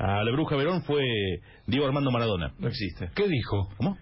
a 0.00 0.24
la 0.24 0.32
bruja 0.32 0.56
Verón 0.56 0.82
fue 0.82 1.02
Diego 1.66 1.86
Armando 1.86 2.10
Maradona. 2.10 2.52
No 2.58 2.68
existe. 2.68 3.10
¿Qué 3.14 3.28
dijo? 3.28 3.68
¿Cómo? 3.76 3.96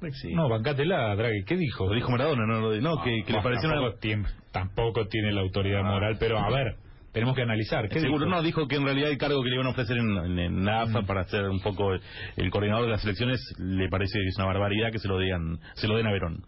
No 0.00 0.06
existe. 0.08 0.34
No, 0.34 0.48
bancátela, 0.48 1.16
Draghi. 1.16 1.44
¿Qué 1.44 1.56
dijo? 1.56 1.86
Lo 1.88 1.94
dijo 1.94 2.10
Maradona, 2.10 2.46
no, 2.46 2.60
no, 2.60 2.80
no, 2.80 3.02
que, 3.02 3.22
que 3.24 3.32
le 3.32 3.38
No, 3.38 3.42
pareció 3.42 3.68
tampoco, 3.68 3.90
una... 3.90 4.00
tiene, 4.00 4.24
tampoco 4.52 5.06
tiene 5.08 5.32
la 5.32 5.40
autoridad 5.40 5.82
moral, 5.82 6.16
pero 6.20 6.38
a 6.38 6.48
ver, 6.50 6.76
tenemos 7.12 7.34
que 7.34 7.42
analizar. 7.42 7.88
¿Qué 7.88 8.00
Seguro, 8.00 8.26
dijo? 8.26 8.36
no, 8.36 8.42
dijo 8.42 8.68
que 8.68 8.76
en 8.76 8.84
realidad 8.84 9.10
el 9.10 9.18
cargo 9.18 9.42
que 9.42 9.48
le 9.48 9.54
iban 9.56 9.66
a 9.66 9.70
ofrecer 9.70 9.96
en, 9.96 10.08
en, 10.16 10.38
en 10.38 10.64
la 10.64 10.82
AFA 10.82 11.02
para 11.02 11.24
ser 11.24 11.48
un 11.48 11.60
poco 11.60 11.94
el, 11.94 12.00
el 12.36 12.50
coordinador 12.50 12.84
de 12.84 12.90
las 12.92 13.04
elecciones 13.04 13.40
le 13.58 13.88
parece 13.88 14.18
que 14.20 14.26
es 14.28 14.36
una 14.36 14.46
barbaridad 14.46 14.92
que 14.92 14.98
se 15.00 15.08
lo 15.08 15.18
digan, 15.18 15.58
se 15.74 15.88
lo 15.88 15.96
den 15.96 16.06
a 16.06 16.12
Verón. 16.12 16.44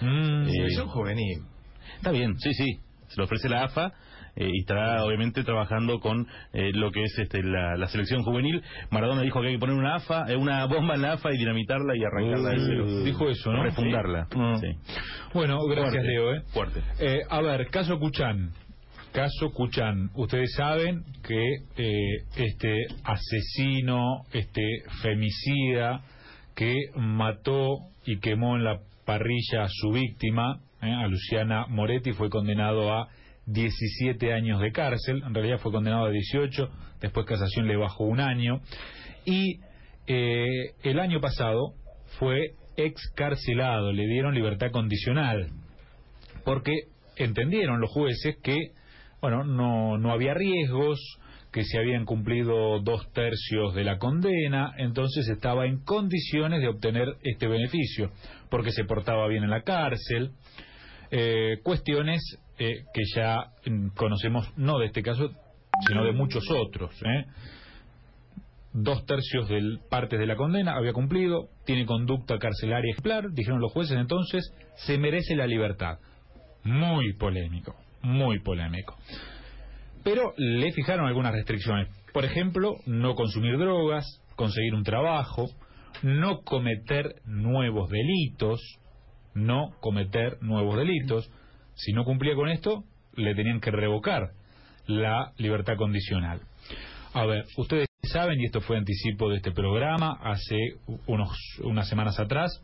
Mm, 0.00 0.48
Eh, 0.48 0.52
Selección 0.52 0.88
juvenil. 0.88 1.42
Está 1.96 2.10
bien, 2.10 2.36
sí, 2.38 2.52
sí. 2.54 2.78
Se 3.08 3.16
lo 3.16 3.24
ofrece 3.24 3.48
la 3.48 3.64
AFA 3.64 3.92
eh, 4.38 4.48
y 4.52 4.60
estará 4.60 5.04
obviamente 5.04 5.42
trabajando 5.44 5.98
con 5.98 6.26
eh, 6.52 6.70
lo 6.72 6.90
que 6.92 7.02
es 7.02 7.18
este, 7.18 7.42
la, 7.42 7.76
la 7.76 7.88
selección 7.88 8.22
juvenil. 8.22 8.62
Maradona 8.90 9.22
dijo 9.22 9.40
que 9.40 9.48
hay 9.48 9.54
que 9.54 9.58
poner 9.58 9.76
una 9.76 9.96
AFA, 9.96 10.30
eh, 10.30 10.36
una 10.36 10.64
bomba 10.66 10.94
en 10.94 11.02
la 11.02 11.12
AFA 11.14 11.32
y 11.34 11.38
dinamitarla 11.38 11.96
y 11.96 12.04
arrancarla 12.04 12.50
de 12.50 12.58
cero. 12.60 12.84
Uh, 12.86 13.04
dijo 13.04 13.28
eso, 13.28 13.50
¿no? 13.52 13.64
Refundarla. 13.64 14.28
Mm. 14.34 14.56
Sí. 14.60 14.68
Bueno, 15.34 15.58
gracias, 15.66 15.92
Fuerte, 15.92 16.08
Leo. 16.08 16.34
¿eh? 16.34 16.42
fuerte. 16.54 16.80
Eh, 17.00 17.20
a 17.28 17.42
ver, 17.42 17.66
caso 17.70 17.98
Cuchán. 17.98 18.52
Caso 19.12 19.50
Cuchán. 19.52 20.10
Ustedes 20.14 20.52
saben 20.54 21.02
que 21.26 21.42
eh, 21.76 22.24
este 22.36 22.86
asesino, 23.04 24.22
este 24.32 24.62
femicida, 25.02 26.02
que 26.54 26.74
mató 26.96 27.78
y 28.04 28.18
quemó 28.20 28.56
en 28.56 28.64
la 28.64 28.78
parrilla 29.04 29.64
a 29.64 29.68
su 29.68 29.90
víctima, 29.92 30.60
eh, 30.82 30.90
a 30.92 31.06
Luciana 31.06 31.66
Moretti, 31.68 32.12
fue 32.12 32.28
condenado 32.30 32.92
a 32.92 33.08
17 33.48 34.32
años 34.32 34.60
de 34.60 34.72
cárcel. 34.72 35.22
En 35.26 35.34
realidad 35.34 35.58
fue 35.58 35.72
condenado 35.72 36.06
a 36.06 36.10
18, 36.10 36.70
después 37.00 37.26
casación 37.26 37.66
le 37.66 37.76
bajó 37.76 38.04
un 38.04 38.20
año. 38.20 38.60
Y 39.24 39.60
eh, 40.06 40.74
el 40.82 41.00
año 41.00 41.20
pasado 41.20 41.74
fue 42.18 42.54
excarcelado, 42.76 43.92
le 43.92 44.06
dieron 44.06 44.34
libertad 44.34 44.70
condicional 44.70 45.50
porque 46.44 46.72
entendieron 47.16 47.80
los 47.80 47.90
jueces 47.90 48.36
que 48.42 48.72
bueno 49.20 49.44
no 49.44 49.98
no 49.98 50.12
había 50.12 50.32
riesgos 50.32 50.98
que 51.52 51.64
se 51.64 51.78
habían 51.78 52.04
cumplido 52.04 52.80
dos 52.80 53.10
tercios 53.12 53.74
de 53.74 53.84
la 53.84 53.98
condena 53.98 54.72
entonces 54.78 55.28
estaba 55.28 55.66
en 55.66 55.84
condiciones 55.84 56.60
de 56.60 56.68
obtener 56.68 57.16
este 57.22 57.48
beneficio 57.48 58.12
porque 58.48 58.70
se 58.70 58.84
portaba 58.84 59.26
bien 59.26 59.44
en 59.44 59.50
la 59.50 59.62
cárcel 59.62 60.30
eh, 61.10 61.58
cuestiones 61.62 62.22
eh, 62.58 62.84
que 62.92 63.02
ya 63.14 63.52
mm, 63.66 63.88
conocemos 63.96 64.52
no 64.56 64.78
de 64.78 64.86
este 64.86 65.02
caso 65.02 65.30
sino 65.86 66.04
de 66.04 66.12
muchos 66.12 66.44
otros 66.50 66.94
¿eh? 67.02 67.26
dos 68.72 69.04
tercios 69.06 69.48
de 69.48 69.78
partes 69.88 70.18
de 70.18 70.26
la 70.26 70.36
condena 70.36 70.76
había 70.76 70.92
cumplido, 70.92 71.48
tiene 71.64 71.86
conducta 71.86 72.38
carcelaria 72.38 72.90
ejemplar, 72.92 73.30
dijeron 73.32 73.60
los 73.60 73.72
jueces 73.72 73.96
entonces, 73.98 74.52
se 74.76 74.98
merece 74.98 75.34
la 75.34 75.46
libertad. 75.46 75.98
Muy 76.64 77.14
polémico, 77.14 77.74
muy 78.02 78.40
polémico. 78.40 78.96
Pero 80.04 80.32
le 80.36 80.72
fijaron 80.72 81.06
algunas 81.06 81.32
restricciones. 81.32 81.88
Por 82.12 82.24
ejemplo, 82.24 82.76
no 82.86 83.14
consumir 83.14 83.58
drogas, 83.58 84.04
conseguir 84.36 84.74
un 84.74 84.84
trabajo, 84.84 85.46
no 86.02 86.42
cometer 86.42 87.16
nuevos 87.24 87.90
delitos, 87.90 88.60
no 89.34 89.70
cometer 89.80 90.38
nuevos 90.40 90.76
delitos. 90.76 91.30
Si 91.78 91.92
no 91.92 92.04
cumplía 92.04 92.34
con 92.34 92.48
esto, 92.48 92.84
le 93.14 93.34
tenían 93.34 93.60
que 93.60 93.70
revocar 93.70 94.32
la 94.86 95.32
libertad 95.38 95.76
condicional. 95.76 96.40
A 97.14 97.24
ver, 97.24 97.44
ustedes 97.56 97.86
saben, 98.02 98.40
y 98.40 98.46
esto 98.46 98.60
fue 98.60 98.76
anticipo 98.76 99.30
de 99.30 99.36
este 99.36 99.52
programa, 99.52 100.18
hace 100.22 100.56
unos, 101.06 101.30
unas 101.62 101.88
semanas 101.88 102.18
atrás, 102.18 102.62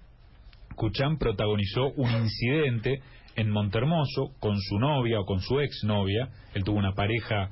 Cuchán 0.74 1.18
protagonizó 1.18 1.92
un 1.96 2.10
incidente 2.10 3.00
en 3.36 3.50
Montermoso 3.50 4.32
con 4.40 4.58
su 4.60 4.78
novia 4.78 5.20
o 5.20 5.24
con 5.24 5.40
su 5.40 5.60
exnovia. 5.60 6.30
Él 6.52 6.64
tuvo 6.64 6.78
una 6.78 6.94
pareja 6.94 7.50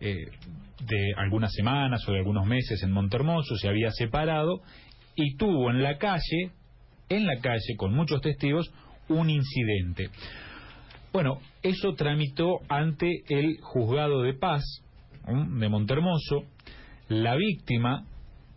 eh, 0.00 0.26
de 0.80 1.14
algunas 1.16 1.52
semanas 1.52 2.06
o 2.08 2.12
de 2.12 2.18
algunos 2.18 2.46
meses 2.46 2.82
en 2.82 2.92
Montermoso, 2.92 3.56
se 3.56 3.68
había 3.68 3.90
separado 3.90 4.62
y 5.14 5.36
tuvo 5.36 5.70
en 5.70 5.82
la 5.82 5.98
calle, 5.98 6.50
en 7.10 7.26
la 7.26 7.36
calle, 7.40 7.76
con 7.76 7.94
muchos 7.94 8.20
testigos, 8.20 8.72
un 9.08 9.28
incidente. 9.28 10.08
Bueno, 11.14 11.38
eso 11.62 11.94
tramitó 11.94 12.58
ante 12.68 13.22
el 13.28 13.58
juzgado 13.60 14.22
de 14.22 14.34
paz 14.34 14.64
de 15.24 15.68
Montermoso. 15.68 16.42
La 17.06 17.36
víctima 17.36 18.04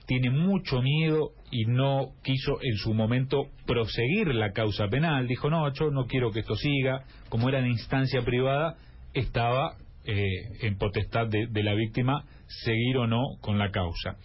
tiene 0.08 0.32
mucho 0.32 0.82
miedo 0.82 1.34
y 1.52 1.66
no 1.66 2.14
quiso 2.24 2.58
en 2.64 2.76
su 2.78 2.96
momento 2.96 3.44
proseguir 3.68 4.34
la 4.34 4.54
causa 4.54 4.88
penal. 4.88 5.28
Dijo, 5.28 5.52
no, 5.52 5.72
yo 5.72 5.92
no 5.92 6.08
quiero 6.08 6.32
que 6.32 6.40
esto 6.40 6.56
siga. 6.56 7.04
Como 7.30 7.48
era 7.48 7.60
en 7.60 7.68
instancia 7.68 8.24
privada, 8.24 8.76
estaba 9.14 9.76
eh, 10.04 10.26
en 10.62 10.80
potestad 10.80 11.28
de, 11.28 11.46
de 11.52 11.62
la 11.62 11.76
víctima 11.76 12.26
seguir 12.48 12.98
o 12.98 13.06
no 13.06 13.22
con 13.40 13.60
la 13.60 13.70
causa. 13.70 14.18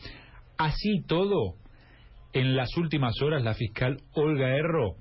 Así 0.57 1.03
todo, 1.07 1.57
en 2.33 2.57
las 2.57 2.75
últimas 2.79 3.13
horas 3.21 3.43
la 3.43 3.53
fiscal 3.53 3.99
Olga 4.15 4.57
Erro 4.57 4.97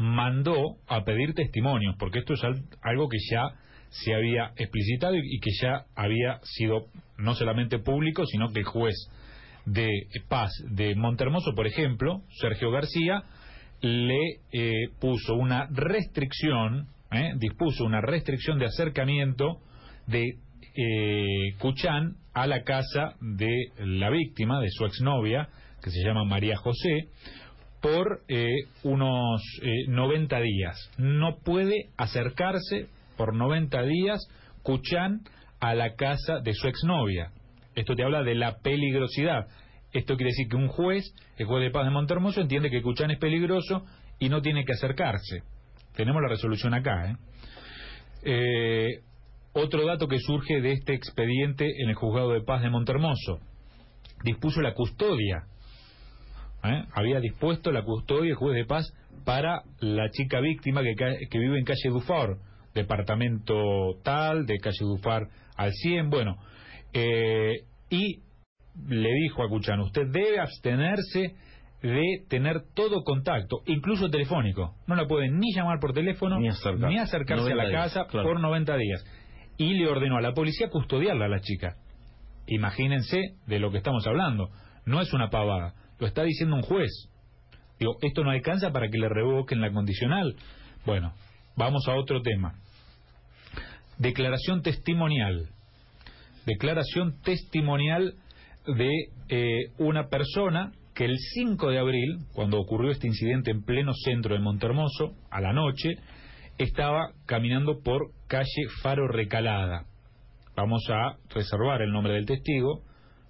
mandó 0.00 0.78
a 0.88 1.04
pedir 1.04 1.34
testimonios, 1.34 1.94
porque 1.98 2.20
esto 2.20 2.34
es 2.34 2.42
al- 2.42 2.64
algo 2.82 3.08
que 3.08 3.18
ya 3.30 3.50
se 3.90 4.14
había 4.14 4.52
explicitado 4.56 5.14
y, 5.14 5.20
y 5.36 5.40
que 5.40 5.50
ya 5.60 5.84
había 5.94 6.40
sido 6.42 6.86
no 7.18 7.34
solamente 7.34 7.78
público, 7.78 8.24
sino 8.26 8.48
que 8.52 8.60
el 8.60 8.64
juez 8.66 8.94
de 9.66 9.88
paz 10.28 10.50
de 10.70 10.94
Montermoso, 10.94 11.54
por 11.54 11.66
ejemplo, 11.66 12.22
Sergio 12.40 12.70
García, 12.70 13.22
le 13.82 14.40
eh, 14.52 14.88
puso 15.00 15.34
una 15.34 15.66
restricción, 15.70 16.88
eh, 17.12 17.32
dispuso 17.36 17.84
una 17.84 18.00
restricción 18.00 18.58
de 18.58 18.66
acercamiento 18.66 19.58
de 20.06 20.36
eh, 20.76 21.54
Cuchán 21.58 22.16
a 22.32 22.46
la 22.46 22.62
casa 22.62 23.14
de 23.20 23.50
la 23.78 24.08
víctima, 24.10 24.60
de 24.60 24.70
su 24.70 24.86
exnovia, 24.86 25.48
que 25.82 25.90
se 25.90 26.02
llama 26.04 26.24
María 26.24 26.56
José, 26.56 27.08
por 27.80 28.22
eh, 28.28 28.48
unos 28.82 29.42
eh, 29.62 29.86
90 29.88 30.40
días. 30.40 30.90
No 30.98 31.38
puede 31.44 31.90
acercarse 31.96 32.88
por 33.16 33.34
90 33.34 33.82
días 33.82 34.26
Cuchán 34.62 35.20
a 35.60 35.74
la 35.74 35.94
casa 35.94 36.40
de 36.40 36.54
su 36.54 36.68
exnovia. 36.68 37.32
Esto 37.74 37.94
te 37.94 38.02
habla 38.02 38.22
de 38.22 38.34
la 38.34 38.58
peligrosidad. 38.58 39.46
Esto 39.92 40.16
quiere 40.16 40.30
decir 40.30 40.48
que 40.48 40.56
un 40.56 40.68
juez, 40.68 41.04
el 41.36 41.46
juez 41.46 41.62
de 41.64 41.70
paz 41.70 41.84
de 41.84 41.90
Montermoso, 41.90 42.40
entiende 42.40 42.70
que 42.70 42.82
Cuchán 42.82 43.10
es 43.10 43.18
peligroso 43.18 43.84
y 44.18 44.28
no 44.28 44.42
tiene 44.42 44.64
que 44.64 44.72
acercarse. 44.72 45.42
Tenemos 45.94 46.22
la 46.22 46.28
resolución 46.28 46.74
acá. 46.74 47.10
¿eh? 47.10 47.16
Eh, 48.22 49.00
otro 49.52 49.84
dato 49.86 50.06
que 50.06 50.18
surge 50.18 50.60
de 50.60 50.72
este 50.72 50.94
expediente 50.94 51.64
en 51.82 51.88
el 51.88 51.94
juzgado 51.94 52.32
de 52.32 52.42
paz 52.42 52.62
de 52.62 52.70
Montermoso. 52.70 53.40
Dispuso 54.22 54.60
la 54.60 54.74
custodia 54.74 55.44
¿eh? 56.64 56.84
había 56.92 57.20
dispuesto 57.20 57.72
la 57.72 57.82
custodia 57.82 58.30
el 58.30 58.36
juez 58.36 58.56
de 58.56 58.64
paz 58.64 58.92
para 59.24 59.62
la 59.80 60.10
chica 60.10 60.40
víctima 60.40 60.82
que, 60.82 60.94
que 60.94 61.38
vive 61.38 61.58
en 61.58 61.64
calle 61.64 61.88
Dufar, 61.90 62.36
departamento 62.74 63.54
tal, 64.02 64.46
de 64.46 64.58
calle 64.58 64.84
Dufar 64.84 65.28
al 65.56 65.72
100, 65.72 66.10
bueno, 66.10 66.36
eh, 66.92 67.64
y 67.90 68.20
le 68.88 69.12
dijo 69.22 69.42
a 69.42 69.48
Cuchán, 69.48 69.80
usted 69.80 70.06
debe 70.10 70.40
abstenerse 70.40 71.34
de 71.82 72.24
tener 72.28 72.62
todo 72.74 73.02
contacto, 73.04 73.60
incluso 73.66 74.10
telefónico. 74.10 74.74
No 74.86 74.94
la 74.96 75.06
pueden 75.06 75.38
ni 75.38 75.52
llamar 75.54 75.80
por 75.80 75.92
teléfono, 75.92 76.38
Ni 76.38 76.48
acercar. 76.48 76.90
ni 76.90 76.98
acercarse 76.98 77.52
a 77.52 77.54
90 77.54 77.62
la 77.62 77.68
días, 77.68 77.84
casa 77.94 78.06
claro. 78.06 78.28
por 78.28 78.40
90 78.40 78.76
días. 78.76 79.04
Y 79.56 79.74
le 79.74 79.88
ordenó 79.88 80.16
a 80.18 80.20
la 80.20 80.32
policía 80.32 80.68
custodiarla 80.68 81.26
a 81.26 81.28
la 81.28 81.40
chica. 81.40 81.76
Imagínense 82.46 83.18
de 83.46 83.58
lo 83.58 83.70
que 83.70 83.78
estamos 83.78 84.06
hablando. 84.06 84.50
No 84.84 85.00
es 85.00 85.12
una 85.12 85.30
pavada. 85.30 85.74
Lo 86.00 86.06
está 86.06 86.24
diciendo 86.24 86.56
un 86.56 86.62
juez. 86.62 86.90
Digo, 87.78 87.96
esto 88.02 88.24
no 88.24 88.30
alcanza 88.30 88.72
para 88.72 88.88
que 88.88 88.98
le 88.98 89.08
revoquen 89.08 89.60
la 89.60 89.70
condicional. 89.70 90.34
Bueno, 90.84 91.12
vamos 91.56 91.86
a 91.88 91.94
otro 91.94 92.22
tema. 92.22 92.54
Declaración 93.98 94.62
testimonial. 94.62 95.50
Declaración 96.46 97.20
testimonial 97.22 98.14
de 98.66 98.90
eh, 99.28 99.72
una 99.78 100.08
persona 100.08 100.72
que 100.94 101.04
el 101.04 101.16
5 101.18 101.70
de 101.70 101.78
abril, 101.78 102.18
cuando 102.32 102.58
ocurrió 102.58 102.90
este 102.90 103.06
incidente 103.06 103.50
en 103.50 103.62
pleno 103.62 103.92
centro 103.94 104.34
de 104.34 104.40
Montermoso, 104.40 105.14
a 105.30 105.40
la 105.40 105.52
noche, 105.52 105.96
estaba 106.58 107.12
caminando 107.26 107.80
por 107.82 108.10
calle 108.26 108.68
Faro 108.82 109.06
Recalada. 109.06 109.84
Vamos 110.56 110.82
a 110.90 111.16
reservar 111.34 111.82
el 111.82 111.92
nombre 111.92 112.14
del 112.14 112.26
testigo, 112.26 112.82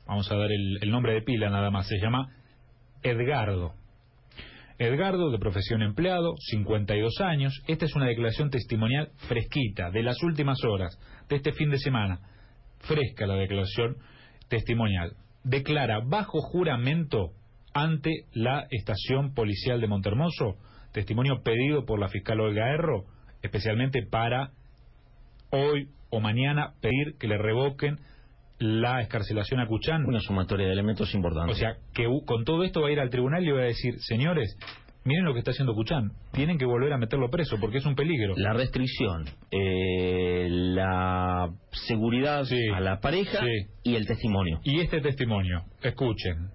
vamos 0.07 0.31
a 0.33 0.37
dar 0.37 0.51
el, 0.51 0.79
el 0.81 0.91
nombre 0.91 1.15
de 1.15 1.23
pila 1.23 1.51
nada 1.51 1.71
más, 1.71 1.87
se 1.87 1.99
llama 1.99 2.29
Edgardo. 3.03 3.75
Edgardo, 4.79 5.31
de 5.31 5.39
profesión 5.39 5.83
empleado, 5.83 6.35
52 6.39 7.21
años. 7.21 7.63
Esta 7.67 7.85
es 7.85 7.95
una 7.95 8.07
declaración 8.07 8.51
testimonial 8.51 9.11
fresquita, 9.29 9.91
de 9.91 10.03
las 10.03 10.23
últimas 10.23 10.65
horas, 10.65 10.99
de 11.29 11.37
este 11.37 11.53
fin 11.53 11.71
de 11.71 11.79
semana. 11.79 12.21
Fresca 12.81 13.27
la 13.27 13.35
declaración 13.37 13.97
testimonial. 14.49 15.13
Declara 15.45 16.01
bajo 16.01 16.41
juramento 16.41 17.33
ante 17.75 18.25
la 18.33 18.67
estación 18.71 19.35
policial 19.35 19.81
de 19.81 19.87
Montermoso, 19.87 20.57
testimonio 20.93 21.43
pedido 21.43 21.85
por 21.85 22.01
la 22.01 22.09
fiscal 22.09 22.41
Olga 22.41 22.71
Erro, 22.71 23.05
especialmente 23.43 24.03
para 24.11 24.51
hoy 25.51 25.89
o 26.11 26.21
mañana 26.21 26.75
pedir 26.81 27.17
que 27.19 27.29
le 27.29 27.39
revoquen 27.39 27.99
la 28.61 29.01
escarcelación 29.01 29.59
a 29.61 29.67
Cuchán. 29.67 30.05
Una 30.07 30.21
sumatoria 30.21 30.67
de 30.67 30.73
elementos 30.75 31.13
importantes. 31.15 31.57
O 31.57 31.59
sea, 31.59 31.77
que 31.95 32.07
con 32.27 32.45
todo 32.45 32.63
esto 32.63 32.83
va 32.83 32.89
a 32.89 32.93
ir 32.93 33.01
al 33.01 33.11
tribunal 33.11 33.43
y 33.45 33.51
va 33.51 33.63
a 33.63 33.65
decir, 33.65 33.95
señores, 34.01 34.57
miren 35.05 35.25
lo 35.25 35.33
que 35.33 35.39
está 35.39 35.51
haciendo 35.53 35.75
Cuchán, 35.75 36.13
tienen 36.33 36.59
que 36.59 36.67
volver 36.67 36.93
a 36.93 36.99
meterlo 36.99 37.31
preso 37.31 37.57
porque 37.59 37.79
es 37.79 37.87
un 37.87 37.95
peligro. 37.95 38.35
La 38.37 38.53
restricción, 38.53 39.25
eh, 39.51 40.47
la 40.51 41.49
seguridad 41.89 42.45
Sí. 42.45 42.61
a 42.75 42.81
la 42.81 43.01
pareja 43.01 43.41
Sí. 43.41 43.91
y 43.91 43.95
el 43.97 44.07
testimonio. 44.07 44.61
Y 44.63 44.81
este 44.81 45.01
testimonio, 45.01 45.65
escuchen, 45.83 46.51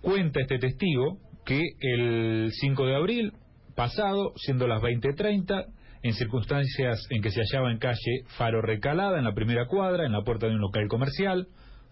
cuenta 0.00 0.40
este 0.40 0.58
testigo 0.58 1.18
que 1.44 1.60
el 1.80 2.50
5 2.52 2.86
de 2.86 2.94
abril 2.94 3.32
pasado, 3.74 4.32
siendo 4.36 4.68
las 4.68 4.80
20.30, 4.82 5.66
en 6.02 6.12
circunstancias 6.14 7.06
en 7.10 7.22
que 7.22 7.30
se 7.30 7.42
hallaba 7.42 7.70
en 7.70 7.78
calle 7.78 8.24
Faro 8.38 8.62
Recalada, 8.62 9.18
en 9.18 9.24
la 9.24 9.34
primera 9.34 9.66
cuadra, 9.66 10.06
en 10.06 10.12
la 10.12 10.22
puerta 10.22 10.46
de 10.46 10.54
un 10.54 10.60
local 10.60 10.88
comercial 10.88 11.48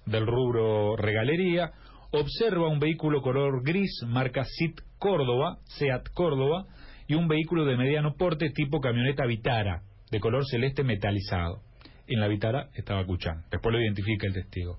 del 0.06 0.26
rubro 0.26 0.96
regalería, 0.96 1.72
observa 2.10 2.68
un 2.68 2.78
vehículo 2.78 3.20
color 3.20 3.62
gris 3.62 4.02
marca 4.06 4.44
SIT 4.44 4.80
Córdoba, 4.98 5.58
SEAT 5.64 6.08
Córdoba, 6.14 6.66
y 7.06 7.14
un 7.14 7.28
vehículo 7.28 7.64
de 7.64 7.76
mediano 7.76 8.14
porte 8.14 8.50
tipo 8.50 8.80
camioneta 8.80 9.26
Vitara, 9.26 9.82
de 10.10 10.20
color 10.20 10.44
celeste 10.46 10.84
metalizado. 10.84 11.60
En 12.06 12.20
la 12.20 12.28
Vitara 12.28 12.68
estaba 12.74 13.04
Cuchán. 13.04 13.44
Después 13.50 13.72
lo 13.72 13.80
identifica 13.80 14.26
el 14.26 14.32
testigo. 14.32 14.78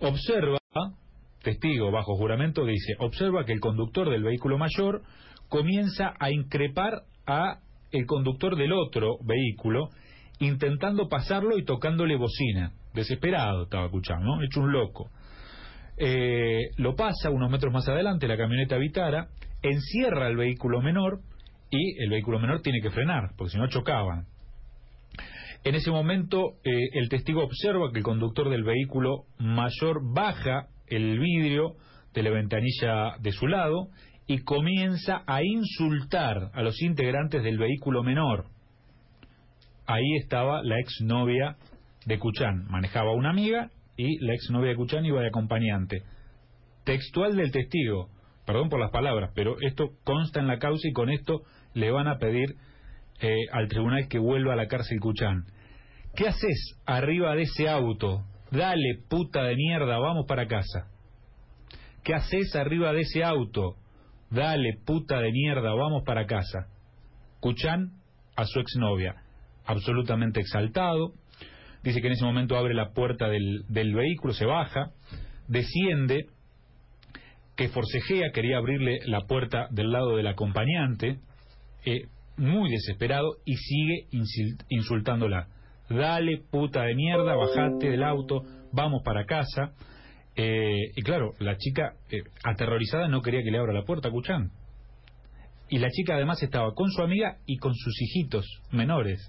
Observa, 0.00 0.58
testigo 1.42 1.90
bajo 1.90 2.16
juramento 2.16 2.64
dice, 2.64 2.94
observa 2.98 3.44
que 3.44 3.52
el 3.52 3.60
conductor 3.60 4.10
del 4.10 4.24
vehículo 4.24 4.58
mayor 4.58 5.02
comienza 5.48 6.14
a 6.18 6.30
increpar 6.30 7.02
a 7.26 7.60
el 7.92 8.06
conductor 8.06 8.56
del 8.56 8.72
otro 8.72 9.18
vehículo, 9.22 9.90
intentando 10.38 11.08
pasarlo 11.08 11.58
y 11.58 11.64
tocándole 11.64 12.16
bocina. 12.16 12.72
Desesperado 12.94 13.64
estaba 13.64 13.90
Cuchán, 13.90 14.22
¿no? 14.22 14.42
Hecho 14.42 14.60
un 14.60 14.72
loco. 14.72 15.10
Eh, 15.96 16.70
lo 16.76 16.94
pasa 16.96 17.30
unos 17.30 17.50
metros 17.50 17.72
más 17.72 17.88
adelante, 17.88 18.26
la 18.26 18.36
camioneta 18.36 18.76
Vitara, 18.78 19.28
encierra 19.62 20.28
el 20.28 20.36
vehículo 20.36 20.80
menor 20.80 21.20
y 21.70 22.02
el 22.02 22.10
vehículo 22.10 22.38
menor 22.38 22.62
tiene 22.62 22.80
que 22.80 22.90
frenar, 22.90 23.32
porque 23.36 23.52
si 23.52 23.58
no 23.58 23.68
chocaban. 23.68 24.26
En 25.62 25.74
ese 25.74 25.90
momento, 25.90 26.54
eh, 26.64 26.88
el 26.94 27.10
testigo 27.10 27.44
observa 27.44 27.92
que 27.92 27.98
el 27.98 28.04
conductor 28.04 28.48
del 28.48 28.64
vehículo 28.64 29.24
mayor 29.38 30.00
baja 30.02 30.68
el 30.86 31.18
vidrio 31.18 31.74
de 32.14 32.22
la 32.22 32.30
ventanilla 32.30 33.16
de 33.20 33.32
su 33.32 33.46
lado 33.46 33.88
y 34.30 34.44
comienza 34.44 35.24
a 35.26 35.42
insultar 35.42 36.52
a 36.54 36.62
los 36.62 36.80
integrantes 36.82 37.42
del 37.42 37.58
vehículo 37.58 38.04
menor. 38.04 38.44
Ahí 39.86 40.14
estaba 40.22 40.62
la 40.62 40.78
exnovia 40.78 41.56
de 42.06 42.16
Cuchán. 42.20 42.64
Manejaba 42.68 43.12
una 43.12 43.30
amiga 43.30 43.72
y 43.96 44.24
la 44.24 44.34
exnovia 44.34 44.70
de 44.70 44.76
Cuchán 44.76 45.04
iba 45.04 45.20
de 45.20 45.26
acompañante. 45.26 46.04
Textual 46.84 47.34
del 47.34 47.50
testigo. 47.50 48.08
Perdón 48.46 48.68
por 48.68 48.78
las 48.78 48.92
palabras, 48.92 49.32
pero 49.34 49.56
esto 49.62 49.88
consta 50.04 50.38
en 50.38 50.46
la 50.46 50.60
causa 50.60 50.86
y 50.86 50.92
con 50.92 51.10
esto 51.10 51.40
le 51.74 51.90
van 51.90 52.06
a 52.06 52.18
pedir 52.18 52.54
eh, 53.20 53.34
al 53.50 53.66
tribunal 53.66 54.06
que 54.06 54.20
vuelva 54.20 54.52
a 54.52 54.56
la 54.56 54.68
cárcel 54.68 55.00
Cuchán. 55.00 55.46
¿Qué 56.14 56.28
haces 56.28 56.80
arriba 56.86 57.34
de 57.34 57.42
ese 57.42 57.68
auto? 57.68 58.22
Dale, 58.52 59.00
puta 59.08 59.42
de 59.42 59.56
mierda, 59.56 59.98
vamos 59.98 60.26
para 60.28 60.46
casa. 60.46 60.86
¿Qué 62.04 62.14
haces 62.14 62.54
arriba 62.54 62.92
de 62.92 63.00
ese 63.00 63.24
auto? 63.24 63.74
Dale, 64.30 64.78
puta 64.86 65.20
de 65.20 65.32
mierda, 65.32 65.74
vamos 65.74 66.04
para 66.04 66.26
casa. 66.26 66.68
Cuchán 67.40 67.92
a 68.36 68.44
su 68.44 68.60
exnovia, 68.60 69.16
absolutamente 69.66 70.40
exaltado. 70.40 71.14
Dice 71.82 72.00
que 72.00 72.06
en 72.06 72.12
ese 72.12 72.24
momento 72.24 72.56
abre 72.56 72.74
la 72.74 72.92
puerta 72.92 73.28
del, 73.28 73.64
del 73.68 73.94
vehículo, 73.94 74.32
se 74.32 74.44
baja, 74.44 74.92
desciende, 75.48 76.26
que 77.56 77.68
forcejea, 77.68 78.30
quería 78.32 78.58
abrirle 78.58 79.00
la 79.04 79.22
puerta 79.26 79.68
del 79.70 79.90
lado 79.90 80.16
del 80.16 80.28
acompañante, 80.28 81.18
eh, 81.84 82.04
muy 82.36 82.70
desesperado, 82.70 83.36
y 83.44 83.56
sigue 83.56 84.06
insultándola. 84.68 85.48
Dale, 85.90 86.40
puta 86.50 86.82
de 86.82 86.94
mierda, 86.94 87.34
bajate 87.34 87.90
del 87.90 88.04
auto, 88.04 88.44
vamos 88.72 89.02
para 89.04 89.26
casa. 89.26 89.72
Eh, 90.42 90.92
y 90.96 91.02
claro, 91.02 91.34
la 91.38 91.58
chica, 91.58 91.92
eh, 92.10 92.22
aterrorizada, 92.44 93.08
no 93.08 93.20
quería 93.20 93.42
que 93.42 93.50
le 93.50 93.58
abra 93.58 93.74
la 93.74 93.84
puerta 93.84 94.08
a 94.08 94.10
Cuchán. 94.10 94.50
Y 95.68 95.78
la 95.78 95.90
chica 95.90 96.14
además 96.14 96.42
estaba 96.42 96.72
con 96.74 96.90
su 96.90 97.02
amiga 97.02 97.36
y 97.44 97.58
con 97.58 97.74
sus 97.74 98.00
hijitos 98.00 98.46
menores. 98.72 99.20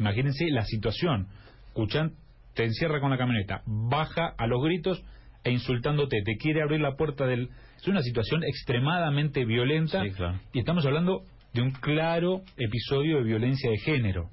Imagínense 0.00 0.50
la 0.50 0.64
situación. 0.64 1.28
Cuchán 1.72 2.14
te 2.54 2.64
encierra 2.64 3.00
con 3.00 3.10
la 3.10 3.16
camioneta, 3.16 3.62
baja 3.64 4.34
a 4.36 4.48
los 4.48 4.60
gritos 4.64 5.00
e 5.44 5.52
insultándote, 5.52 6.20
te 6.24 6.36
quiere 6.36 6.62
abrir 6.62 6.80
la 6.80 6.96
puerta 6.96 7.26
del... 7.26 7.48
Es 7.80 7.86
una 7.86 8.02
situación 8.02 8.42
extremadamente 8.42 9.44
violenta 9.44 10.02
Sí, 10.02 10.10
claro. 10.10 10.40
y 10.52 10.58
estamos 10.58 10.84
hablando 10.84 11.22
de 11.54 11.62
un 11.62 11.70
claro 11.70 12.42
episodio 12.56 13.18
de 13.18 13.22
violencia 13.22 13.70
de 13.70 13.78
género. 13.78 14.30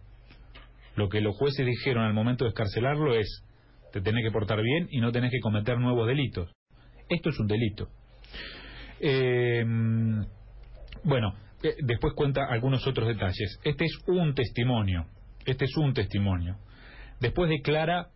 Lo 0.95 1.09
que 1.09 1.21
los 1.21 1.35
jueces 1.37 1.63
dijeron 1.65 2.03
al 2.03 2.13
momento 2.13 2.43
de 2.43 2.49
escarcelarlo 2.49 3.13
es, 3.13 3.43
te 3.91 4.01
tenés 4.01 4.23
que 4.23 4.31
portar 4.31 4.61
bien 4.61 4.87
y 4.91 4.99
no 4.99 5.11
tenés 5.11 5.31
que 5.31 5.39
cometer 5.39 5.77
nuevos 5.77 6.07
delitos. 6.07 6.51
Esto 7.09 7.29
es 7.29 7.39
un 7.39 7.47
delito. 7.47 7.89
Eh, 8.99 9.63
bueno, 11.03 11.35
eh, 11.63 11.75
después 11.83 12.13
cuenta 12.13 12.45
algunos 12.49 12.85
otros 12.85 13.07
detalles. 13.07 13.59
Este 13.63 13.85
es 13.85 13.97
un 14.07 14.33
testimonio. 14.33 15.05
Este 15.45 15.65
es 15.65 15.77
un 15.77 15.93
testimonio. 15.93 16.57
Después 17.19 17.49
declara 17.49 18.09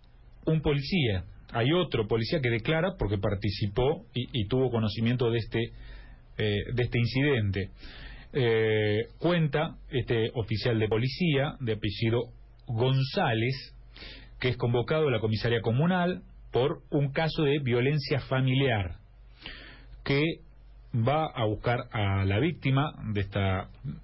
un 0.45 0.61
policía. 0.61 1.23
Hay 1.53 1.71
otro 1.73 2.07
policía 2.07 2.39
que 2.41 2.49
declara 2.49 2.95
porque 2.97 3.17
participó 3.17 4.05
y, 4.13 4.27
y 4.33 4.47
tuvo 4.47 4.69
conocimiento 4.69 5.29
de 5.31 5.37
este, 5.37 5.59
eh, 6.37 6.63
de 6.73 6.83
este 6.83 6.99
incidente. 6.99 7.69
Eh, 8.33 9.07
cuenta 9.17 9.75
este 9.89 10.31
oficial 10.33 10.79
de 10.79 10.87
policía 10.87 11.55
de 11.59 11.73
apellido 11.73 12.29
González, 12.65 13.75
que 14.41 14.49
es 14.49 14.57
convocado 14.57 15.07
a 15.07 15.11
la 15.11 15.19
comisaría 15.19 15.61
comunal 15.61 16.23
por 16.51 16.81
un 16.89 17.11
caso 17.11 17.43
de 17.43 17.59
violencia 17.59 18.19
familiar, 18.21 18.95
que 20.03 20.23
va 20.93 21.27
a 21.27 21.45
buscar 21.45 21.87
a 21.91 22.25
la 22.25 22.39
víctima 22.39 22.91
de 23.13 23.21
este 23.21 23.39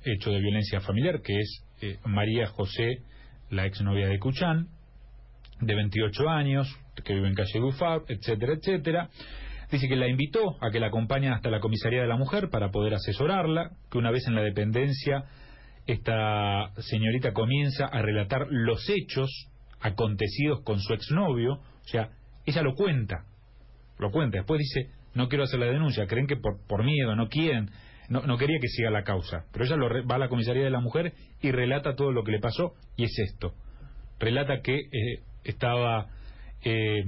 hecho 0.06 0.30
de 0.30 0.40
violencia 0.40 0.80
familiar, 0.80 1.22
que 1.22 1.40
es 1.40 1.66
eh, 1.82 1.98
María 2.06 2.48
José, 2.48 3.02
la 3.50 3.66
exnovia 3.66 4.08
de 4.08 4.20
Cuchán, 4.20 4.68
de 5.60 5.74
28 5.76 6.30
años, 6.30 6.68
que 7.04 7.16
vive 7.16 7.28
en 7.28 7.34
calle 7.34 7.60
Dufab, 7.60 8.04
etcétera, 8.08 8.54
etcétera. 8.54 9.10
Dice 9.72 9.90
que 9.90 9.96
la 9.96 10.08
invitó 10.08 10.64
a 10.64 10.70
que 10.70 10.80
la 10.80 10.88
acompañe 10.88 11.30
hasta 11.30 11.50
la 11.50 11.60
comisaría 11.60 12.02
de 12.02 12.08
la 12.08 12.16
mujer 12.16 12.50
para 12.50 12.70
poder 12.70 12.94
asesorarla, 12.94 13.72
que 13.92 13.98
una 13.98 14.12
vez 14.12 14.26
en 14.28 14.36
la 14.36 14.44
dependencia 14.44 15.26
esta 15.88 16.72
señorita 16.78 17.34
comienza 17.34 17.86
a 17.86 18.02
relatar 18.02 18.46
los 18.50 18.88
hechos 18.90 19.30
acontecidos 19.82 20.62
con 20.64 20.80
su 20.80 20.94
exnovio, 20.94 21.54
o 21.54 21.88
sea, 21.88 22.10
ella 22.46 22.62
lo 22.62 22.76
cuenta, 22.76 23.26
lo 24.00 24.12
cuenta, 24.12 24.38
después 24.38 24.60
dice, 24.60 24.92
no 25.14 25.28
quiero 25.30 25.44
hacer 25.44 25.60
la 25.60 25.66
denuncia, 25.68 26.08
creen 26.08 26.28
que 26.28 26.38
por, 26.38 26.66
por 26.68 26.84
miedo, 26.84 27.16
no 27.16 27.30
quieren, 27.30 27.70
no, 28.10 28.22
no 28.22 28.38
quería 28.38 28.60
que 28.60 28.68
siga 28.68 28.90
la 28.90 29.04
causa, 29.04 29.46
pero 29.52 29.66
ella 29.66 29.76
lo 29.76 29.90
re- 29.90 30.04
va 30.04 30.16
a 30.16 30.20
la 30.20 30.30
comisaría 30.30 30.64
de 30.64 30.70
la 30.70 30.80
mujer 30.80 31.14
y 31.42 31.52
relata 31.52 31.96
todo 31.96 32.12
lo 32.12 32.24
que 32.24 32.32
le 32.32 32.40
pasó, 32.40 32.74
y 32.96 33.04
es 33.04 33.18
esto, 33.20 33.54
relata 34.20 34.62
que 34.62 34.76
eh, 34.78 35.22
estaba 35.44 36.08
eh, 36.64 37.04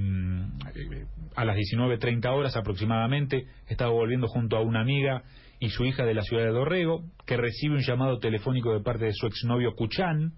a 1.36 1.46
las 1.46 1.56
19.30 1.56 2.26
horas 2.30 2.56
aproximadamente, 2.56 3.46
estaba 3.68 3.92
volviendo 3.92 4.28
junto 4.28 4.58
a 4.58 4.62
una 4.62 4.82
amiga 4.82 5.24
y 5.60 5.70
su 5.70 5.86
hija 5.86 6.06
de 6.06 6.14
la 6.14 6.22
ciudad 6.22 6.44
de 6.44 6.52
Dorrego, 6.52 7.04
que 7.26 7.36
recibe 7.38 7.76
un 7.76 7.82
llamado 7.82 8.20
telefónico 8.20 8.74
de 8.74 8.82
parte 8.82 9.06
de 9.06 9.14
su 9.14 9.28
exnovio 9.28 9.76
Cuchán, 9.76 10.34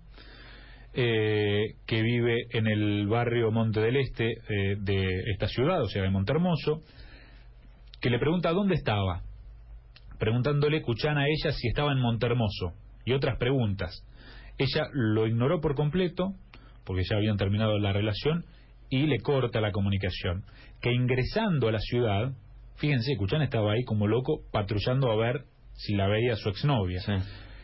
eh, 0.94 1.76
que 1.86 2.02
vive 2.02 2.48
en 2.52 2.68
el 2.68 3.08
barrio 3.08 3.52
Monte 3.52 3.80
del 3.80 3.96
Este 3.96 4.32
eh, 4.32 4.76
de 4.78 5.24
esta 5.32 5.48
ciudad, 5.48 5.82
o 5.82 5.88
sea, 5.88 6.04
de 6.04 6.10
Montermoso, 6.10 6.82
que 8.02 8.10
le 8.10 8.20
pregunta 8.20 8.52
dónde 8.52 8.76
estaba, 8.76 9.22
preguntándole 10.20 10.82
Cuchán 10.82 11.18
a 11.18 11.28
ella 11.28 11.52
si 11.52 11.68
estaba 11.68 11.92
en 11.92 12.00
Montermoso, 12.00 12.74
y 13.06 13.14
otras 13.14 13.38
preguntas. 13.38 14.06
Ella 14.58 14.88
lo 14.94 15.28
ignoró 15.28 15.62
por 15.62 15.76
completo, 15.76 16.34
porque 16.86 17.04
ya 17.10 17.18
habían 17.18 17.38
terminado 17.38 17.80
la 17.80 17.94
relación, 17.94 18.46
y 18.90 19.08
le 19.08 19.20
corta 19.20 19.62
la 19.62 19.72
comunicación. 19.72 20.44
Que 20.82 20.92
ingresando 20.92 21.70
a 21.70 21.72
la 21.72 21.80
ciudad, 21.80 22.34
fíjense, 22.76 23.16
Cuchán 23.18 23.42
estaba 23.42 23.74
ahí 23.74 23.84
como 23.86 24.08
loco 24.08 24.42
patrullando 24.52 25.10
a 25.12 25.16
ver 25.16 25.46
si 25.74 25.96
la 25.96 26.08
veía 26.08 26.36
su 26.36 26.50
exnovia. 26.50 27.02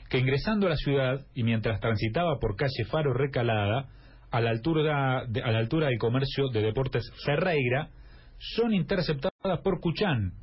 Que 0.10 0.20
ingresando 0.20 0.68
a 0.68 0.70
la 0.70 0.76
ciudad 0.78 1.26
y 1.34 1.44
mientras 1.44 1.80
transitaba 1.80 2.40
por 2.40 2.56
calle 2.56 2.86
Faro 2.90 3.14
Recalada, 3.14 3.90
a 4.32 4.42
la 4.42 4.50
altura, 4.50 5.26
de- 5.28 5.42
a 5.42 5.52
la 5.52 5.60
altura 5.60 5.88
del 5.88 5.98
comercio 5.98 6.50
de 6.50 6.62
deportes 6.62 7.04
Ferreira, 7.26 7.90
son 8.38 8.74
interceptadas 8.74 9.60
por 9.64 9.80
Cuchán, 9.80 10.34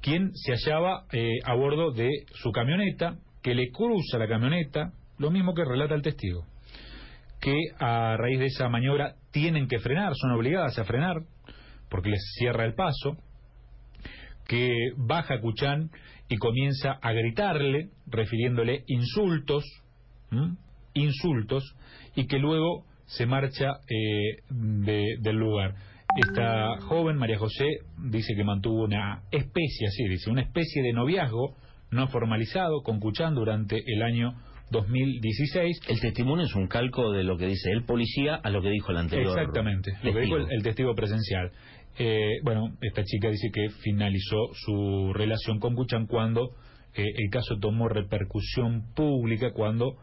quien 0.00 0.30
se 0.34 0.52
hallaba 0.52 1.04
eh, 1.12 1.38
a 1.44 1.54
bordo 1.54 1.90
de 1.92 2.08
su 2.34 2.50
camioneta, 2.52 3.16
que 3.42 3.54
le 3.54 3.70
cruza 3.70 4.18
la 4.18 4.28
camioneta, 4.28 4.92
lo 5.18 5.30
mismo 5.30 5.54
que 5.54 5.64
relata 5.64 5.94
el 5.94 6.02
testigo, 6.02 6.44
que 7.40 7.56
a 7.78 8.16
raíz 8.16 8.38
de 8.38 8.46
esa 8.46 8.68
maniobra 8.68 9.14
tienen 9.32 9.68
que 9.68 9.78
frenar, 9.78 10.12
son 10.14 10.32
obligadas 10.32 10.78
a 10.78 10.84
frenar, 10.84 11.16
porque 11.88 12.10
les 12.10 12.20
cierra 12.38 12.64
el 12.64 12.74
paso, 12.74 13.16
que 14.48 14.92
baja 14.96 15.40
Cuchán 15.40 15.90
y 16.28 16.36
comienza 16.38 16.98
a 17.00 17.12
gritarle, 17.12 17.90
refiriéndole 18.06 18.82
insultos, 18.88 19.62
insultos, 20.94 21.76
y 22.16 22.26
que 22.26 22.38
luego 22.38 22.84
se 23.06 23.26
marcha 23.26 23.74
eh, 23.88 24.42
del 24.50 25.36
lugar. 25.36 25.74
Esta 26.16 26.80
joven, 26.80 27.16
María 27.16 27.38
José, 27.38 27.66
dice 27.98 28.34
que 28.34 28.42
mantuvo 28.42 28.84
una 28.84 29.22
especie, 29.30 29.86
así 29.86 30.08
dice, 30.08 30.30
una 30.30 30.42
especie 30.42 30.82
de 30.82 30.92
noviazgo 30.92 31.54
no 31.90 32.08
formalizado 32.08 32.82
con 32.82 33.00
Cuchán 33.00 33.34
durante 33.34 33.82
el 33.86 34.02
año 34.02 34.34
2016. 34.70 35.80
El 35.88 36.00
testimonio 36.00 36.44
es 36.46 36.54
un 36.54 36.66
calco 36.66 37.12
de 37.12 37.24
lo 37.24 37.36
que 37.36 37.46
dice 37.46 37.70
el 37.70 37.84
policía 37.84 38.36
a 38.36 38.50
lo 38.50 38.62
que 38.62 38.70
dijo 38.70 38.92
el 38.92 38.98
anterior. 38.98 39.38
Exactamente, 39.38 39.92
lo 40.02 40.12
que 40.12 40.20
dijo 40.20 40.36
el, 40.36 40.62
testigo 40.62 40.94
presencial. 40.94 41.50
Eh, 41.98 42.38
bueno, 42.44 42.76
esta 42.80 43.02
chica 43.04 43.28
dice 43.28 43.50
que 43.52 43.70
finalizó 43.82 44.36
su 44.54 45.12
relación 45.14 45.58
con 45.58 45.74
Cuchán 45.74 46.06
cuando 46.06 46.50
eh, 46.94 47.02
el 47.02 47.30
caso 47.30 47.56
tomó 47.60 47.88
repercusión 47.88 48.92
pública, 48.94 49.52
cuando 49.52 49.96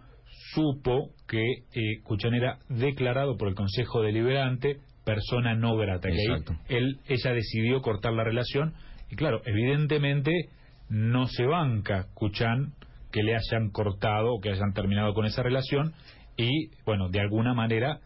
supo 0.53 1.11
que 1.27 1.41
eh, 1.41 2.01
Cuchán 2.03 2.33
era 2.33 2.59
declarado 2.69 3.37
por 3.37 3.47
el 3.47 3.55
Consejo 3.55 4.01
Deliberante 4.01 4.79
persona 5.05 5.55
no 5.55 5.77
grata. 5.77 6.09
Que 6.09 6.75
él, 6.75 6.99
ella 7.07 7.33
decidió 7.33 7.81
cortar 7.81 8.13
la 8.13 8.23
relación 8.23 8.73
y 9.09 9.15
claro, 9.15 9.41
evidentemente 9.45 10.31
no 10.89 11.27
se 11.27 11.45
banca 11.45 12.07
Cuchán 12.13 12.73
que 13.15 13.23
le 13.23 13.33
hayan 13.33 13.69
cortado 13.69 14.33
o 14.33 14.41
que 14.41 14.49
hayan 14.49 14.73
terminado 14.73 15.13
con 15.13 15.25
esa 15.25 15.41
relación 15.41 15.93
y 16.35 16.71
bueno, 16.85 17.07
de 17.07 17.21
alguna 17.21 17.53
manera 17.53 18.01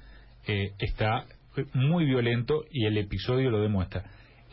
eh, 0.47 0.73
está 0.77 1.25
muy 1.73 2.05
violento 2.05 2.61
y 2.69 2.85
el 2.85 2.95
episodio 2.95 3.49
lo 3.49 3.59
demuestra. 3.59 4.03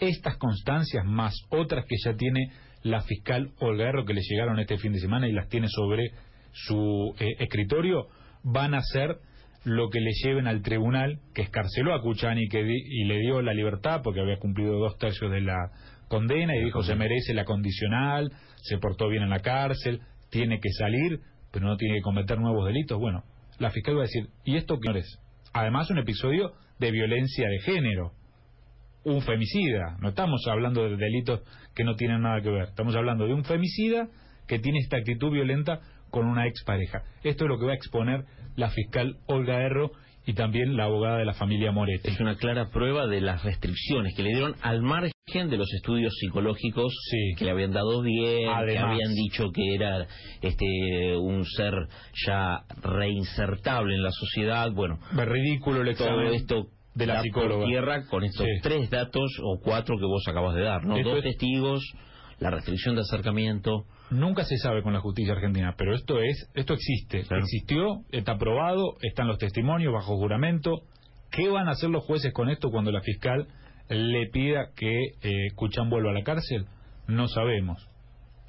Estas 0.00 0.38
constancias 0.38 1.04
más 1.04 1.34
otras 1.50 1.84
que 1.84 1.96
ya 2.02 2.16
tiene 2.16 2.52
la 2.82 3.02
fiscal 3.02 3.50
Olga 3.60 3.92
que 4.06 4.14
le 4.14 4.22
llegaron 4.22 4.58
este 4.58 4.78
fin 4.78 4.94
de 4.94 4.98
semana 4.98 5.28
y 5.28 5.32
las 5.32 5.46
tiene 5.50 5.68
sobre 5.68 6.12
su 6.52 7.14
eh, 7.20 7.34
escritorio 7.38 8.06
van 8.42 8.72
a 8.72 8.80
ser 8.80 9.18
lo 9.64 9.90
que 9.90 10.00
le 10.00 10.12
lleven 10.24 10.46
al 10.46 10.62
tribunal 10.62 11.20
que 11.34 11.42
escarceló 11.42 11.94
a 11.94 12.00
Cuchani 12.00 12.48
que 12.48 12.62
y 12.62 13.04
le 13.04 13.18
dio 13.18 13.42
la 13.42 13.52
libertad 13.52 14.00
porque 14.02 14.20
había 14.20 14.38
cumplido 14.38 14.78
dos 14.78 14.96
tercios 14.96 15.30
de 15.30 15.42
la 15.42 15.70
condena 16.08 16.56
y 16.56 16.64
dijo 16.64 16.82
se 16.82 16.94
merece 16.94 17.34
la 17.34 17.44
condicional, 17.44 18.32
se 18.62 18.78
portó 18.78 19.08
bien 19.10 19.24
en 19.24 19.30
la 19.30 19.40
cárcel, 19.40 20.00
tiene 20.36 20.60
que 20.60 20.70
salir, 20.70 21.20
pero 21.50 21.66
no 21.66 21.76
tiene 21.76 21.96
que 21.96 22.02
cometer 22.02 22.38
nuevos 22.38 22.66
delitos. 22.66 22.98
Bueno, 22.98 23.24
la 23.58 23.70
fiscal 23.70 23.96
va 23.96 24.00
a 24.00 24.02
decir, 24.02 24.28
¿y 24.44 24.56
esto 24.56 24.78
qué 24.78 24.98
es? 24.98 25.18
Además, 25.54 25.90
un 25.90 25.98
episodio 25.98 26.52
de 26.78 26.90
violencia 26.90 27.48
de 27.48 27.58
género, 27.60 28.12
un 29.04 29.22
femicida. 29.22 29.96
No 30.00 30.10
estamos 30.10 30.42
hablando 30.46 30.82
de 30.84 30.96
delitos 30.96 31.40
que 31.74 31.84
no 31.84 31.94
tienen 31.96 32.20
nada 32.20 32.42
que 32.42 32.50
ver. 32.50 32.64
Estamos 32.64 32.94
hablando 32.96 33.26
de 33.26 33.32
un 33.32 33.44
femicida 33.44 34.08
que 34.46 34.58
tiene 34.58 34.80
esta 34.80 34.98
actitud 34.98 35.32
violenta 35.32 35.80
con 36.10 36.26
una 36.26 36.46
expareja. 36.46 37.02
Esto 37.22 37.44
es 37.44 37.48
lo 37.48 37.58
que 37.58 37.66
va 37.66 37.72
a 37.72 37.76
exponer 37.76 38.24
la 38.56 38.68
fiscal 38.68 39.16
Olga 39.26 39.62
Erro 39.62 39.92
y 40.26 40.34
también 40.34 40.76
la 40.76 40.84
abogada 40.84 41.18
de 41.18 41.24
la 41.24 41.34
familia 41.34 41.70
Moretti. 41.70 42.10
Es 42.10 42.20
una 42.20 42.36
clara 42.36 42.68
prueba 42.70 43.06
de 43.06 43.20
las 43.20 43.44
restricciones 43.44 44.14
que 44.16 44.24
le 44.24 44.30
dieron 44.30 44.56
al 44.60 44.82
margen 44.82 45.12
de 45.32 45.56
los 45.56 45.72
estudios 45.72 46.14
psicológicos 46.18 46.92
que 47.38 47.44
le 47.44 47.52
habían 47.52 47.72
dado 47.72 48.02
bien, 48.02 48.50
que 48.66 48.78
habían 48.78 49.14
dicho 49.14 49.50
que 49.52 49.74
era 49.74 50.06
este 50.42 51.16
un 51.16 51.44
ser 51.44 51.74
ya 52.26 52.64
reinsertable 52.82 53.94
en 53.94 54.02
la 54.02 54.10
sociedad. 54.10 54.72
Bueno, 54.72 54.98
es 55.12 55.28
ridículo 55.28 55.82
el 55.82 55.96
todo 55.96 56.22
esto 56.22 56.66
de 56.94 57.06
la 57.06 57.22
psicóloga. 57.22 57.66
tierra 57.66 58.06
con 58.06 58.24
estos 58.24 58.46
tres 58.62 58.90
datos 58.90 59.30
o 59.42 59.60
cuatro 59.62 59.96
que 59.96 60.06
vos 60.06 60.24
acabas 60.26 60.56
de 60.56 60.62
dar, 60.62 60.84
¿no? 60.84 61.00
Dos 61.00 61.22
testigos, 61.22 61.84
la 62.40 62.50
restricción 62.50 62.96
de 62.96 63.02
acercamiento 63.02 63.84
Nunca 64.10 64.44
se 64.44 64.56
sabe 64.58 64.82
con 64.82 64.92
la 64.92 65.00
justicia 65.00 65.32
argentina, 65.32 65.74
pero 65.76 65.94
esto 65.94 66.20
es, 66.20 66.48
esto 66.54 66.74
existe, 66.74 67.24
existió, 67.28 68.04
está 68.12 68.32
aprobado, 68.32 68.96
están 69.02 69.26
los 69.26 69.38
testimonios 69.38 69.92
bajo 69.92 70.16
juramento. 70.16 70.82
¿Qué 71.30 71.48
van 71.48 71.66
a 71.66 71.72
hacer 71.72 71.90
los 71.90 72.04
jueces 72.04 72.32
con 72.32 72.48
esto 72.48 72.70
cuando 72.70 72.92
la 72.92 73.00
fiscal 73.00 73.48
le 73.88 74.28
pida 74.28 74.70
que 74.76 75.06
eh, 75.22 75.48
Cuchán 75.56 75.90
vuelva 75.90 76.10
a 76.10 76.14
la 76.14 76.22
cárcel? 76.22 76.66
No 77.08 77.26
sabemos. 77.26 77.88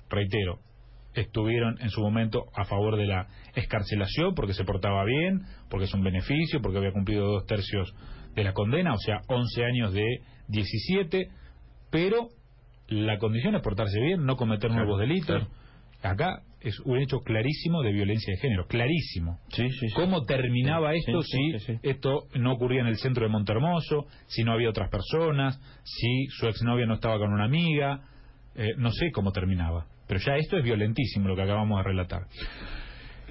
Reitero, 0.10 0.60
estuvieron 1.16 1.82
en 1.82 1.90
su 1.90 2.02
momento 2.02 2.46
a 2.56 2.66
favor 2.66 2.96
de 2.96 3.08
la 3.08 3.28
escarcelación 3.56 4.36
porque 4.36 4.54
se 4.54 4.64
portaba 4.64 5.04
bien, 5.06 5.42
porque 5.70 5.86
es 5.86 5.94
un 5.94 6.04
beneficio, 6.04 6.62
porque 6.62 6.78
había 6.78 6.92
cumplido 6.92 7.26
dos 7.26 7.46
tercios 7.46 7.94
de 8.36 8.44
la 8.44 8.54
condena, 8.54 8.94
o 8.94 8.98
sea, 9.00 9.22
11 9.28 9.66
años 9.66 9.94
de 9.94 10.06
17, 10.50 11.30
pero 11.90 12.30
la 12.88 13.18
condición 13.18 13.56
es 13.56 13.62
portarse 13.62 14.00
bien, 14.00 14.26
no 14.26 14.36
cometer 14.36 14.72
nuevos 14.72 15.00
delitos. 15.00 15.48
Acá 16.02 16.44
es 16.62 16.80
un 16.82 17.00
hecho 17.00 17.20
clarísimo 17.22 17.82
de 17.82 17.92
violencia 17.92 18.34
de 18.34 18.40
género, 18.40 18.68
clarísimo. 18.68 19.40
¿Cómo 19.96 20.26
terminaba 20.26 20.94
esto 20.94 21.22
si 21.24 21.78
esto 21.82 22.28
no 22.36 22.54
ocurría 22.54 22.82
en 22.82 22.88
el 22.88 22.98
centro 22.98 23.24
de 23.26 23.32
Montermoso, 23.32 24.06
si 24.28 24.44
no 24.44 24.54
había 24.54 24.70
otras 24.70 24.90
personas, 24.90 25.60
si 25.84 26.28
su 26.28 26.48
exnovia 26.48 26.86
no 26.86 26.96
estaba 26.96 27.18
con 27.18 27.34
una 27.34 27.46
amiga? 27.46 28.02
Eh, 28.56 28.74
no 28.78 28.92
sé 28.92 29.12
cómo 29.12 29.32
terminaba. 29.32 29.86
Pero 30.08 30.20
ya 30.20 30.36
esto 30.36 30.58
es 30.58 30.64
violentísimo 30.64 31.28
lo 31.28 31.36
que 31.36 31.44
acabamos 31.44 31.80
de 31.80 31.84
relatar. 31.84 32.24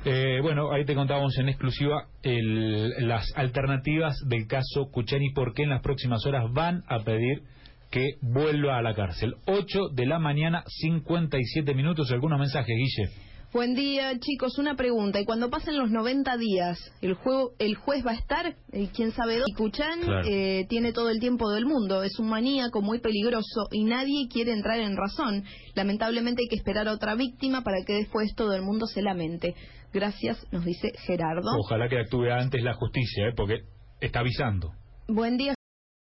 Eh, 0.05 0.39
bueno, 0.41 0.71
ahí 0.73 0.85
te 0.85 0.95
contábamos 0.95 1.37
en 1.39 1.49
exclusiva 1.49 2.07
las 2.23 3.33
alternativas 3.35 4.17
del 4.29 4.47
caso 4.47 4.89
Cuchani, 4.93 5.31
porque 5.35 5.65
en 5.65 5.71
las 5.71 5.83
próximas 5.83 6.25
horas 6.27 6.45
van 6.53 6.83
a 6.89 7.01
pedir 7.01 7.43
que 7.91 8.15
vuelva 8.21 8.79
a 8.79 8.83
la 8.83 8.95
cárcel. 8.95 9.35
8 9.47 9.89
de 9.95 10.07
la 10.07 10.19
mañana, 10.19 10.65
57 10.67 11.75
minutos. 11.75 12.11
Algunos 12.11 12.39
mensajes, 12.39 12.75
Guille. 12.77 13.11
Buen 13.53 13.75
día, 13.75 14.13
chicos. 14.19 14.59
Una 14.59 14.75
pregunta. 14.75 15.19
¿Y 15.19 15.25
cuando 15.25 15.49
pasen 15.49 15.79
los 15.79 15.91
90 15.91 16.37
días, 16.37 16.79
el, 17.01 17.15
juego, 17.15 17.53
el 17.59 17.75
juez 17.77 18.05
va 18.05 18.11
a 18.11 18.17
estar? 18.17 18.55
Eh, 18.73 18.91
¿Quién 18.95 19.13
sabe 19.13 19.39
dónde? 19.39 19.55
Cuchán 19.57 20.01
eh, 20.27 20.67
tiene 20.69 20.93
todo 20.93 21.09
el 21.09 21.21
tiempo 21.21 21.51
del 21.51 21.65
mundo. 21.65 22.03
Es 22.03 22.19
un 22.19 22.29
maníaco 22.29 22.83
muy 22.83 22.99
peligroso 23.01 23.69
y 23.71 23.85
nadie 23.85 24.29
quiere 24.31 24.53
entrar 24.53 24.81
en 24.81 24.97
razón. 24.97 25.45
Lamentablemente 25.75 26.43
hay 26.43 26.49
que 26.49 26.57
esperar 26.57 26.87
a 26.89 26.93
otra 26.93 27.15
víctima 27.15 27.63
para 27.63 27.79
que 27.87 27.95
después 27.95 28.35
todo 28.35 28.53
el 28.53 28.63
mundo 28.63 28.87
se 28.87 29.01
lamente. 29.01 29.55
Gracias, 29.91 30.45
nos 30.53 30.65
dice 30.65 30.93
Gerardo. 31.07 31.49
Ojalá 31.59 31.89
que 31.89 31.99
actúe 31.99 32.31
antes 32.31 32.63
la 32.63 32.75
justicia, 32.75 33.29
¿eh? 33.29 33.33
porque 33.35 33.61
está 34.01 34.21
avisando. 34.21 34.73
Buen 35.09 35.39
día. 35.39 35.56